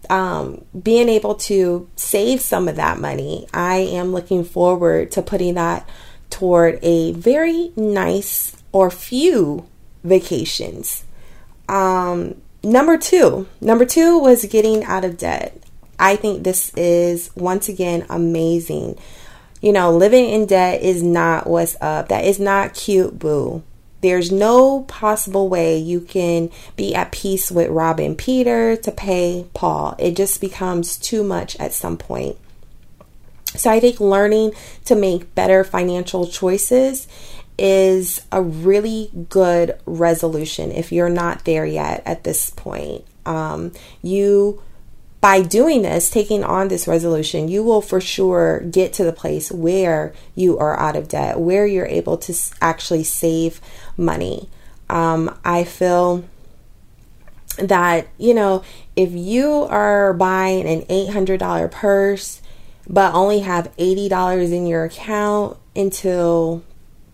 um, 0.09 0.63
being 0.81 1.09
able 1.09 1.35
to 1.35 1.89
save 1.95 2.41
some 2.41 2.67
of 2.67 2.75
that 2.75 2.99
money, 2.99 3.47
I 3.53 3.77
am 3.77 4.11
looking 4.11 4.43
forward 4.43 5.11
to 5.11 5.21
putting 5.21 5.55
that 5.55 5.87
toward 6.29 6.79
a 6.81 7.13
very 7.13 7.71
nice 7.75 8.55
or 8.71 8.91
few 8.91 9.67
vacations. 10.03 11.03
Um, 11.69 12.41
number 12.63 12.97
two, 12.97 13.47
number 13.61 13.85
two 13.85 14.19
was 14.19 14.45
getting 14.45 14.83
out 14.83 15.05
of 15.05 15.17
debt. 15.17 15.57
I 15.99 16.15
think 16.15 16.43
this 16.43 16.73
is 16.75 17.31
once 17.35 17.69
again 17.69 18.05
amazing. 18.09 18.97
You 19.61 19.71
know, 19.71 19.95
living 19.95 20.29
in 20.29 20.45
debt 20.45 20.81
is 20.81 21.01
not 21.01 21.47
what's 21.47 21.77
up. 21.79 22.09
That 22.09 22.25
is 22.25 22.39
not 22.39 22.73
cute, 22.73 23.17
boo. 23.17 23.63
There's 24.01 24.29
no 24.29 24.81
possible 24.81 25.47
way 25.47 25.77
you 25.77 26.01
can 26.01 26.49
be 26.75 26.93
at 26.93 27.13
peace 27.13 27.49
with 27.49 27.69
robbing 27.69 28.15
Peter 28.17 28.75
to 28.75 28.91
pay 28.91 29.47
Paul. 29.53 29.95
It 29.97 30.17
just 30.17 30.41
becomes 30.41 30.97
too 30.97 31.23
much 31.23 31.55
at 31.55 31.71
some 31.71 31.95
point. 31.95 32.35
So 33.55 33.71
I 33.71 33.79
think 33.79 34.01
learning 34.01 34.51
to 34.85 34.95
make 34.95 35.33
better 35.35 35.63
financial 35.63 36.27
choices 36.27 37.07
is 37.57 38.21
a 38.31 38.41
really 38.41 39.11
good 39.29 39.77
resolution 39.85 40.71
if 40.71 40.91
you're 40.91 41.09
not 41.09 41.45
there 41.45 41.65
yet 41.65 42.01
at 42.05 42.23
this 42.23 42.49
point. 42.49 43.05
Um, 43.25 43.71
you 44.01 44.61
by 45.23 45.41
doing 45.41 45.83
this, 45.83 46.09
taking 46.09 46.43
on 46.43 46.67
this 46.67 46.85
resolution, 46.85 47.47
you 47.47 47.63
will 47.63 47.81
for 47.81 48.01
sure 48.01 48.59
get 48.59 48.91
to 48.91 49.05
the 49.05 49.13
place 49.13 49.49
where 49.49 50.13
you 50.35 50.59
are 50.59 50.77
out 50.77 50.97
of 50.97 51.07
debt, 51.07 51.39
where 51.39 51.65
you're 51.65 51.85
able 51.85 52.17
to 52.17 52.35
actually 52.59 53.05
save 53.05 53.61
money. 53.95 54.49
Um, 54.89 55.39
I 55.45 55.63
feel 55.63 56.25
that, 57.57 58.07
you 58.17 58.33
know, 58.33 58.63
if 58.97 59.13
you 59.13 59.49
are 59.69 60.11
buying 60.11 60.67
an 60.67 60.81
$800 60.87 61.71
purse, 61.71 62.41
but 62.85 63.13
only 63.13 63.39
have 63.39 63.73
$80 63.77 64.51
in 64.51 64.67
your 64.67 64.83
account 64.83 65.57
until 65.73 66.63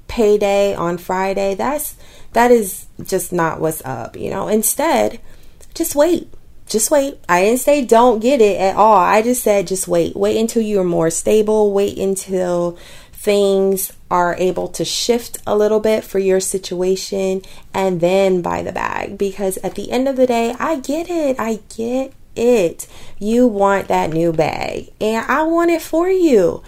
payday 0.09 0.75
on 0.75 0.97
Friday, 0.97 1.55
that's 1.55 1.95
that 2.33 2.51
is 2.51 2.87
just 3.01 3.31
not 3.31 3.61
what's 3.61 3.81
up, 3.85 4.17
you 4.17 4.29
know. 4.29 4.49
Instead, 4.49 5.21
just 5.73 5.95
wait. 5.95 6.33
Just 6.67 6.91
wait. 6.91 7.17
I 7.27 7.43
didn't 7.43 7.61
say 7.61 7.85
don't 7.85 8.19
get 8.19 8.41
it 8.41 8.59
at 8.59 8.75
all. 8.75 8.97
I 8.97 9.21
just 9.21 9.41
said 9.41 9.67
just 9.67 9.87
wait. 9.87 10.15
Wait 10.15 10.37
until 10.37 10.61
you're 10.61 10.83
more 10.83 11.09
stable. 11.09 11.73
Wait 11.73 11.97
until 11.97 12.77
things 13.13 13.91
are 14.11 14.35
able 14.35 14.67
to 14.69 14.85
shift 14.85 15.39
a 15.45 15.55
little 15.55 15.79
bit 15.79 16.03
for 16.03 16.19
your 16.19 16.39
situation 16.39 17.41
and 17.73 18.01
then 18.01 18.41
buy 18.41 18.61
the 18.61 18.71
bag 18.71 19.17
because 19.17 19.57
at 19.57 19.75
the 19.75 19.91
end 19.91 20.07
of 20.07 20.15
the 20.15 20.27
day, 20.27 20.53
I 20.59 20.79
get 20.79 21.09
it. 21.09 21.39
I 21.39 21.59
get 21.75 22.13
it. 22.35 22.87
You 23.17 23.47
want 23.47 23.87
that 23.87 24.11
new 24.11 24.31
bag 24.31 24.91
and 25.01 25.25
I 25.29 25.43
want 25.43 25.71
it 25.71 25.81
for 25.81 26.09
you, 26.09 26.63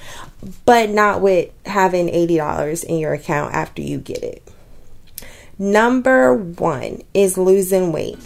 but 0.66 0.90
not 0.90 1.22
with 1.22 1.52
having 1.66 2.08
$80 2.08 2.84
in 2.84 2.98
your 2.98 3.14
account 3.14 3.54
after 3.54 3.82
you 3.82 3.98
get 3.98 4.24
it. 4.24 4.44
Number 5.58 6.34
one 6.34 7.02
is 7.14 7.38
losing 7.38 7.92
weight. 7.92 8.18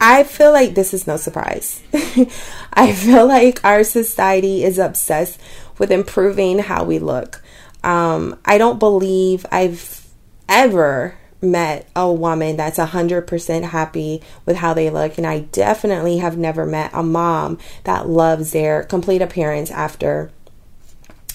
I 0.00 0.24
feel 0.24 0.52
like 0.52 0.74
this 0.74 0.94
is 0.94 1.06
no 1.06 1.16
surprise. 1.16 1.82
I 2.72 2.92
feel 2.92 3.26
like 3.26 3.62
our 3.64 3.84
society 3.84 4.64
is 4.64 4.78
obsessed 4.78 5.38
with 5.78 5.90
improving 5.90 6.58
how 6.58 6.84
we 6.84 6.98
look. 6.98 7.42
Um, 7.84 8.38
I 8.44 8.58
don't 8.58 8.78
believe 8.78 9.44
I've 9.52 10.06
ever 10.48 11.16
met 11.40 11.88
a 11.94 12.10
woman 12.12 12.56
that's 12.56 12.78
100% 12.78 13.62
happy 13.64 14.22
with 14.44 14.56
how 14.56 14.74
they 14.74 14.90
look, 14.90 15.18
and 15.18 15.26
I 15.26 15.40
definitely 15.40 16.18
have 16.18 16.36
never 16.36 16.66
met 16.66 16.90
a 16.92 17.02
mom 17.02 17.58
that 17.84 18.08
loves 18.08 18.52
their 18.52 18.82
complete 18.82 19.22
appearance 19.22 19.70
after 19.70 20.30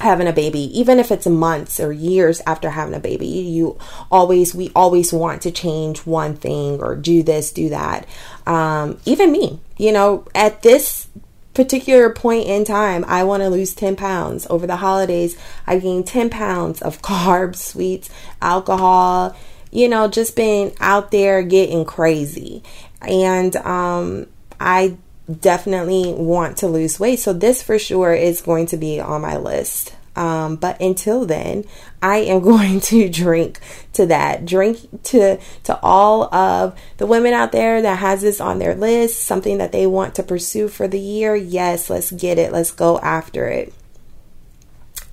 having 0.01 0.27
a 0.27 0.33
baby 0.33 0.79
even 0.79 0.99
if 0.99 1.11
it's 1.11 1.27
months 1.27 1.79
or 1.79 1.91
years 1.91 2.41
after 2.45 2.71
having 2.71 2.93
a 2.93 2.99
baby. 2.99 3.27
You 3.27 3.77
always 4.11 4.53
we 4.53 4.71
always 4.75 5.13
want 5.13 5.41
to 5.43 5.51
change 5.51 5.99
one 5.99 6.35
thing 6.35 6.81
or 6.81 6.95
do 6.95 7.23
this 7.23 7.51
do 7.51 7.69
that. 7.69 8.07
Um, 8.45 8.99
even 9.05 9.31
me 9.31 9.59
you 9.77 9.91
know 9.91 10.25
at 10.35 10.63
this 10.63 11.07
particular 11.53 12.09
point 12.09 12.47
in 12.47 12.63
time 12.63 13.03
i 13.09 13.23
want 13.23 13.43
to 13.43 13.49
lose 13.49 13.73
10 13.75 13.95
pounds. 13.95 14.47
Over 14.49 14.67
the 14.67 14.77
holidays 14.77 15.37
i 15.67 15.77
gained 15.77 16.07
10 16.07 16.29
pounds 16.29 16.81
of 16.81 17.01
carbs 17.03 17.57
sweets 17.57 18.09
alcohol 18.41 19.35
you 19.71 19.87
know 19.87 20.07
just 20.07 20.35
being 20.35 20.73
out 20.79 21.11
there 21.11 21.41
getting 21.41 21.85
crazy 21.85 22.61
and 23.01 23.55
um, 23.57 24.27
i 24.59 24.97
definitely 25.39 26.13
want 26.13 26.57
to 26.57 26.67
lose 26.67 26.99
weight. 26.99 27.19
So 27.19 27.33
this 27.33 27.61
for 27.61 27.79
sure 27.79 28.13
is 28.13 28.41
going 28.41 28.65
to 28.67 28.77
be 28.77 28.99
on 28.99 29.21
my 29.21 29.37
list. 29.37 29.95
Um, 30.13 30.57
but 30.57 30.79
until 30.81 31.25
then, 31.25 31.63
I 32.01 32.17
am 32.17 32.41
going 32.41 32.81
to 32.81 33.09
drink 33.09 33.59
to 33.93 34.05
that. 34.07 34.45
Drink 34.45 35.03
to 35.03 35.37
to 35.63 35.79
all 35.81 36.33
of 36.33 36.77
the 36.97 37.05
women 37.05 37.33
out 37.33 37.51
there 37.51 37.81
that 37.81 37.99
has 37.99 38.21
this 38.21 38.41
on 38.41 38.59
their 38.59 38.75
list, 38.75 39.21
something 39.21 39.57
that 39.59 39.71
they 39.71 39.87
want 39.87 40.15
to 40.15 40.23
pursue 40.23 40.67
for 40.67 40.87
the 40.87 40.99
year. 40.99 41.35
Yes, 41.35 41.89
let's 41.89 42.11
get 42.11 42.37
it. 42.37 42.51
Let's 42.51 42.71
go 42.71 42.99
after 42.99 43.47
it. 43.47 43.73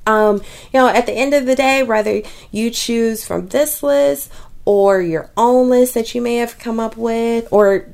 Um, 0.06 0.36
you 0.72 0.80
know, 0.80 0.88
at 0.88 1.04
the 1.04 1.12
end 1.12 1.34
of 1.34 1.44
the 1.44 1.54
day, 1.54 1.82
whether 1.82 2.22
you 2.50 2.70
choose 2.70 3.26
from 3.26 3.48
this 3.48 3.82
list 3.82 4.32
or 4.68 5.00
your 5.00 5.30
own 5.34 5.70
list 5.70 5.94
that 5.94 6.14
you 6.14 6.20
may 6.20 6.36
have 6.36 6.58
come 6.58 6.78
up 6.78 6.94
with, 6.94 7.48
or 7.50 7.86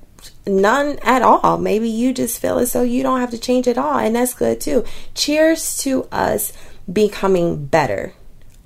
none 0.45 0.99
at 1.05 1.23
all. 1.23 1.57
Maybe 1.57 1.89
you 1.89 2.13
just 2.13 2.41
feel 2.41 2.59
as 2.59 2.73
though 2.73 2.83
you 2.83 3.05
don't 3.05 3.21
have 3.21 3.31
to 3.31 3.39
change 3.39 3.69
at 3.69 3.79
all, 3.79 3.97
and 3.97 4.17
that's 4.17 4.35
good 4.35 4.61
too. 4.61 4.85
Cheers 5.15 5.79
to 5.85 6.03
us 6.11 6.53
becoming 6.93 7.67
better 7.67 8.13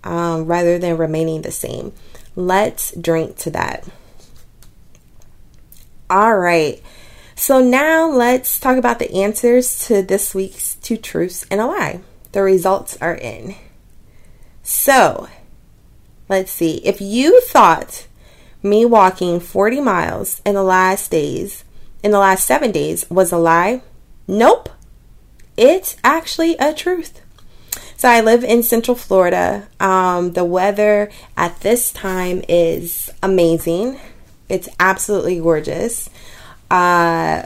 um, 0.05 0.47
rather 0.47 0.79
than 0.79 0.97
remaining 0.97 1.43
the 1.43 1.51
same. 1.51 1.93
Let's 2.35 2.97
drink 2.97 3.37
to 3.41 3.51
that. 3.51 3.87
All 6.09 6.39
right. 6.39 6.83
So 7.35 7.61
now 7.61 8.09
let's 8.09 8.59
talk 8.59 8.79
about 8.79 9.01
the 9.01 9.13
answers 9.13 9.87
to 9.87 10.01
this 10.01 10.35
week's 10.35 10.77
two 10.77 10.97
truths 10.97 11.45
and 11.51 11.61
a 11.61 11.67
lie. 11.67 12.01
The 12.33 12.43
results 12.43 12.97
are 13.03 13.17
in. 13.17 13.55
So 14.63 15.29
let's 16.29 16.53
see. 16.53 16.77
If 16.85 17.01
you 17.01 17.41
thought 17.43 18.07
me 18.63 18.85
walking 18.85 19.41
40 19.41 19.81
miles 19.81 20.43
in 20.45 20.55
the 20.55 20.63
last 20.63 21.11
days, 21.11 21.65
in 22.03 22.11
the 22.11 22.19
last 22.19 22.47
seven 22.47 22.73
days, 22.73 23.09
was 23.11 23.33
a 23.33 23.39
lie, 23.39 23.83
nope. 24.27 24.69
It's 25.57 25.97
actually 26.05 26.57
a 26.57 26.73
truth. 26.73 27.21
So 27.97 28.09
I 28.09 28.21
live 28.21 28.45
in 28.45 28.63
Central 28.63 28.97
Florida. 28.97 29.67
Um, 29.81 30.33
the 30.33 30.45
weather 30.45 31.11
at 31.37 31.61
this 31.61 31.91
time 31.93 32.45
is 32.49 33.11
amazing. 33.23 33.99
It's 34.49 34.69
absolutely 34.79 35.41
gorgeous. 35.41 36.09
Uh, 36.71 37.43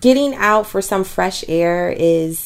getting 0.00 0.34
out 0.36 0.68
for 0.68 0.80
some 0.80 1.02
fresh 1.02 1.44
air 1.48 1.92
is 1.96 2.38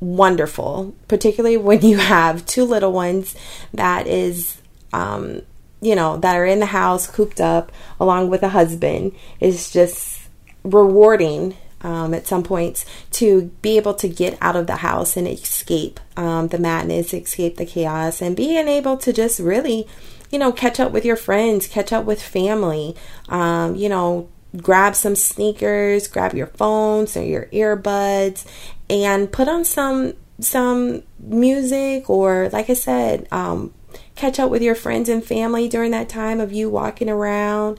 wonderful, 0.00 0.94
particularly 1.08 1.56
when 1.56 1.82
you 1.82 1.98
have 1.98 2.46
two 2.46 2.64
little 2.64 2.92
ones 2.92 3.34
that 3.72 4.06
is 4.06 4.60
um, 4.92 5.42
you 5.84 5.94
know, 5.94 6.16
that 6.16 6.34
are 6.34 6.46
in 6.46 6.60
the 6.60 6.66
house 6.66 7.06
cooped 7.06 7.40
up 7.40 7.70
along 8.00 8.30
with 8.30 8.42
a 8.42 8.48
husband. 8.48 9.12
Is 9.38 9.70
just 9.70 10.28
rewarding 10.62 11.56
um, 11.82 12.14
at 12.14 12.26
some 12.26 12.42
points 12.42 12.86
to 13.12 13.52
be 13.60 13.76
able 13.76 13.92
to 13.94 14.08
get 14.08 14.38
out 14.40 14.56
of 14.56 14.66
the 14.66 14.76
house 14.76 15.16
and 15.16 15.28
escape 15.28 16.00
um, 16.16 16.48
the 16.48 16.58
madness, 16.58 17.12
escape 17.12 17.56
the 17.56 17.66
chaos, 17.66 18.22
and 18.22 18.34
being 18.34 18.66
able 18.66 18.96
to 18.96 19.12
just 19.12 19.38
really, 19.38 19.86
you 20.30 20.38
know, 20.38 20.50
catch 20.50 20.80
up 20.80 20.90
with 20.90 21.04
your 21.04 21.16
friends, 21.16 21.68
catch 21.68 21.92
up 21.92 22.06
with 22.06 22.22
family, 22.22 22.96
um, 23.28 23.76
you 23.76 23.90
know, 23.90 24.26
grab 24.56 24.94
some 24.94 25.16
sneakers, 25.16 26.08
grab 26.08 26.32
your 26.32 26.46
phones 26.46 27.16
or 27.16 27.22
your 27.22 27.46
earbuds, 27.46 28.46
and 28.88 29.30
put 29.30 29.48
on 29.48 29.64
some 29.64 30.14
some 30.40 31.02
music 31.18 32.10
or, 32.10 32.48
like 32.52 32.68
I 32.68 32.74
said, 32.74 33.28
um, 33.30 33.72
catch 34.16 34.38
up 34.38 34.50
with 34.50 34.62
your 34.62 34.74
friends 34.74 35.08
and 35.08 35.24
family 35.24 35.68
during 35.68 35.92
that 35.92 36.08
time 36.08 36.40
of 36.40 36.52
you 36.52 36.68
walking 36.68 37.08
around 37.08 37.78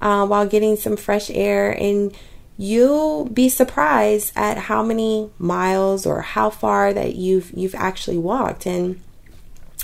uh, 0.00 0.26
while 0.26 0.46
getting 0.46 0.76
some 0.76 0.96
fresh 0.96 1.30
air. 1.30 1.70
And 1.70 2.14
you'll 2.56 3.24
be 3.24 3.48
surprised 3.48 4.32
at 4.36 4.58
how 4.58 4.82
many 4.82 5.30
miles 5.38 6.06
or 6.06 6.20
how 6.20 6.50
far 6.50 6.92
that 6.92 7.14
you've 7.14 7.50
you've 7.52 7.74
actually 7.74 8.18
walked. 8.18 8.66
And 8.66 9.00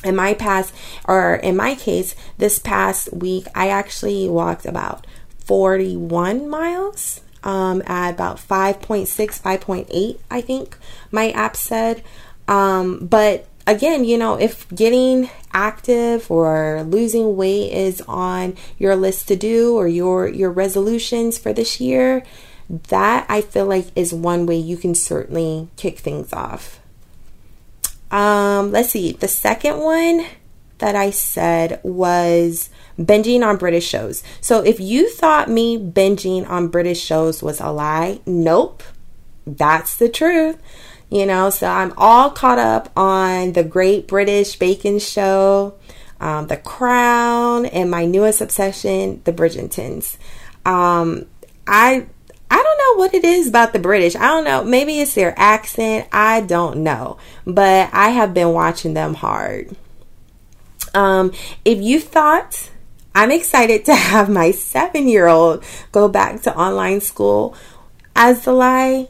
in 0.05 0.17
my 0.17 0.35
past 0.35 0.75
or 1.07 1.35
in 1.35 1.57
my 1.57 1.75
case 1.75 2.15
this 2.39 2.59
past 2.59 3.13
week 3.13 3.47
i 3.55 3.69
actually 3.69 4.27
walked 4.29 4.65
about 4.65 5.07
41 5.45 6.49
miles 6.49 7.21
um, 7.45 7.83
at 7.87 8.11
about 8.11 8.37
5.6 8.37 9.07
5.8 9.09 10.19
i 10.31 10.41
think 10.41 10.77
my 11.11 11.31
app 11.31 11.57
said 11.57 12.03
um, 12.49 13.07
but 13.07 13.47
again, 13.67 14.05
you 14.05 14.19
know, 14.19 14.35
if 14.35 14.69
getting 14.69 15.31
active 15.53 16.31
or 16.31 16.83
losing 16.83 17.37
weight 17.37 17.73
is 17.73 18.03
on 18.03 18.57
your 18.79 18.97
list 18.97 19.29
to 19.29 19.37
do 19.37 19.77
or 19.77 19.87
your 19.89 20.29
your 20.29 20.51
resolutions 20.51 21.39
for 21.39 21.53
this 21.53 21.81
year, 21.81 22.25
that 22.69 23.25
I 23.29 23.41
feel 23.41 23.67
like 23.67 23.87
is 23.97 24.13
one 24.13 24.47
way 24.47 24.57
you 24.57 24.77
can 24.77 24.95
certainly 24.95 25.69
kick 25.77 25.99
things 25.99 26.33
off. 26.33 26.81
Um, 28.11 28.73
let's 28.73 28.91
see. 28.91 29.13
The 29.13 29.29
second 29.29 29.79
one 29.79 30.27
that 30.81 30.97
I 30.97 31.11
said 31.11 31.81
was 31.83 32.69
binging 32.99 33.47
on 33.47 33.57
British 33.57 33.87
shows. 33.87 34.23
So 34.41 34.61
if 34.63 34.81
you 34.81 35.09
thought 35.09 35.49
me 35.49 35.79
binging 35.79 36.49
on 36.49 36.69
British 36.69 37.01
shows 37.01 37.43
was 37.43 37.61
a 37.61 37.71
lie, 37.71 38.21
nope. 38.27 38.83
That's 39.47 39.97
the 39.97 40.09
truth 40.09 40.59
you 41.11 41.27
know, 41.27 41.51
so 41.51 41.67
I'm 41.67 41.93
all 41.97 42.31
caught 42.31 42.59
up 42.59 42.89
on 42.97 43.53
the 43.53 43.65
Great 43.65 44.07
British 44.07 44.57
Baking 44.57 45.01
Show, 45.01 45.75
um, 46.21 46.47
The 46.47 46.57
Crown, 46.57 47.67
and 47.67 47.91
my 47.91 48.05
newest 48.07 48.41
obsession, 48.41 49.21
The 49.25 49.33
Bridgertons. 49.33 50.17
Um, 50.65 51.27
I 51.67 52.07
I 52.53 52.57
don't 52.57 52.79
know 52.79 53.03
what 53.03 53.15
it 53.15 53.25
is 53.25 53.49
about 53.49 53.73
the 53.73 53.79
British. 53.79 54.15
I 54.17 54.27
don't 54.29 54.45
know. 54.45 54.65
Maybe 54.65 55.01
it's 55.01 55.15
their 55.15 55.35
accent. 55.37 56.09
I 56.13 56.41
don't 56.41 56.83
know. 56.83 57.19
But 57.45 57.91
I 57.93 58.11
have 58.11 58.35
been 58.35 58.53
watching 58.53 58.95
them 58.95 59.15
hard. 59.15 59.77
Um, 60.95 61.33
if 61.65 61.81
you 61.81 62.01
thought 62.01 62.71
I'm 63.15 63.31
excited 63.31 63.85
to 63.87 63.95
have 63.95 64.29
my 64.29 64.51
seven 64.51 65.09
year 65.09 65.27
old 65.27 65.65
go 65.93 66.09
back 66.09 66.43
to 66.43 66.57
online 66.57 67.01
school, 67.01 67.55
as 68.15 68.45
the 68.45 68.53
lie, 68.53 69.09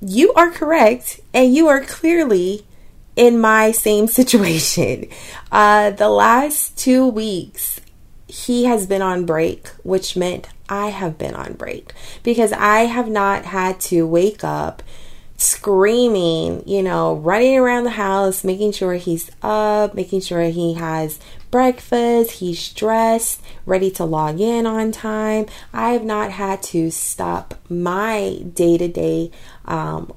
you 0.00 0.32
are 0.34 0.50
correct 0.50 1.20
and 1.34 1.54
you 1.54 1.68
are 1.68 1.80
clearly 1.84 2.66
in 3.16 3.40
my 3.40 3.72
same 3.72 4.06
situation. 4.20 5.06
Uh, 5.50 5.90
the 5.90 6.08
last 6.08 6.78
two 6.78 7.06
weeks, 7.06 7.80
he 8.26 8.64
has 8.64 8.86
been 8.86 9.02
on 9.02 9.26
break, 9.26 9.68
which 9.82 10.16
meant 10.16 10.48
I 10.68 10.90
have 10.90 11.18
been 11.18 11.34
on 11.34 11.54
break 11.54 11.92
because 12.22 12.52
I 12.52 12.80
have 12.82 13.08
not 13.08 13.44
had 13.46 13.80
to 13.80 14.06
wake 14.06 14.44
up 14.44 14.82
screaming, 15.40 16.62
you 16.66 16.82
know, 16.82 17.14
running 17.16 17.56
around 17.56 17.84
the 17.84 17.90
house, 17.90 18.44
making 18.44 18.72
sure 18.72 18.94
he's 18.94 19.30
up, 19.40 19.94
making 19.94 20.20
sure 20.20 20.42
he 20.42 20.74
has 20.74 21.18
breakfast, 21.50 22.32
he's 22.32 22.72
dressed, 22.74 23.40
ready 23.64 23.90
to 23.90 24.04
log 24.04 24.38
in 24.38 24.66
on 24.66 24.92
time. 24.92 25.46
I 25.72 25.92
have 25.92 26.04
not 26.04 26.30
had 26.30 26.62
to 26.64 26.90
stop 26.90 27.54
my 27.70 28.42
day 28.52 28.76
to 28.76 28.86
day 28.86 29.30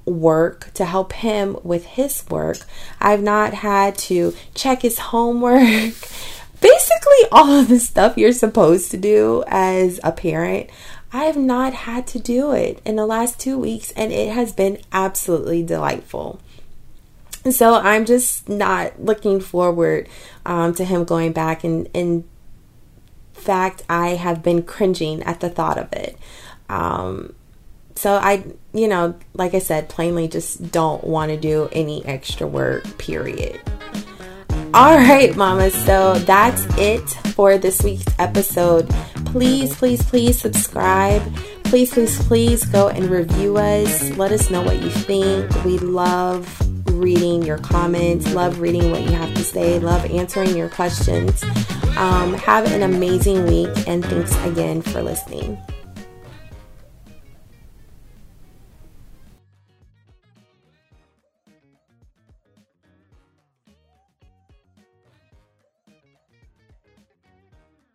work 0.06 0.72
to 0.74 0.84
help 0.84 1.14
him 1.14 1.58
with 1.64 1.86
his 1.86 2.26
work. 2.30 2.58
I've 3.00 3.24
not 3.24 3.54
had 3.54 3.98
to 4.10 4.34
check 4.54 4.82
his 4.82 5.00
homework. 5.00 5.62
Basically, 6.62 7.30
all 7.32 7.52
of 7.60 7.68
the 7.70 7.80
stuff 7.80 8.18
you're 8.18 8.32
supposed 8.34 8.92
to 8.92 8.98
do 8.98 9.44
as 9.48 10.00
a 10.04 10.12
parent. 10.12 10.70
I 11.16 11.26
have 11.26 11.38
not 11.38 11.74
had 11.74 12.08
to 12.08 12.20
do 12.20 12.54
it 12.54 12.82
in 12.84 12.96
the 12.96 13.06
last 13.06 13.40
two 13.40 13.60
weeks, 13.60 13.92
and 13.92 14.12
it 14.12 14.34
has 14.34 14.52
been 14.52 14.80
absolutely 14.92 15.62
delightful. 15.62 16.42
So 17.52 17.76
I'm 17.76 18.06
just 18.06 18.50
not 18.50 19.00
looking 19.00 19.40
forward 19.40 20.10
um, 20.44 20.74
to 20.74 20.84
him 20.84 21.04
going 21.04 21.32
back. 21.32 21.64
And 21.64 21.88
in 21.94 22.24
fact, 23.34 23.84
I 23.88 24.10
have 24.10 24.42
been 24.42 24.64
cringing 24.64 25.22
at 25.24 25.40
the 25.40 25.50
thought 25.50 25.78
of 25.78 25.94
it. 25.94 26.18
Um, 26.68 27.36
so 27.96 28.14
I, 28.16 28.44
you 28.74 28.88
know, 28.88 29.14
like 29.34 29.54
I 29.54 29.60
said, 29.60 29.90
plainly 29.90 30.28
just 30.28 30.72
don't 30.72 31.04
want 31.04 31.30
to 31.30 31.38
do 31.38 31.70
any 31.72 32.04
extra 32.06 32.48
work, 32.48 32.98
period. 32.98 33.62
All 34.74 34.98
right, 34.98 35.36
mamas. 35.36 35.76
So 35.86 36.16
that's 36.16 36.66
it 36.78 37.08
for 37.36 37.60
this 37.60 37.84
week's 37.84 38.06
episode. 38.18 38.92
Please, 39.34 39.76
please, 39.76 40.04
please 40.04 40.40
subscribe. 40.40 41.24
Please, 41.64 41.92
please, 41.92 42.22
please 42.28 42.66
go 42.66 42.90
and 42.90 43.10
review 43.10 43.58
us. 43.58 44.12
Let 44.12 44.32
us 44.32 44.52
know 44.52 44.62
what 44.62 44.80
you 44.80 44.92
think. 44.92 45.52
We 45.66 45.80
love 45.80 46.48
reading 46.92 47.42
your 47.42 47.58
comments, 47.58 48.32
love 48.36 48.60
reading 48.60 48.92
what 48.92 49.02
you 49.02 49.10
have 49.14 49.34
to 49.34 49.44
say, 49.44 49.80
love 49.80 50.06
answering 50.06 50.56
your 50.56 50.70
questions. 50.70 51.42
Um, 51.98 52.36
have 52.36 52.72
an 52.72 52.84
amazing 52.84 53.48
week, 53.48 53.88
and 53.88 54.06
thanks 54.06 54.36
again 54.46 54.84
for 54.84 55.02
listening. 55.02 55.58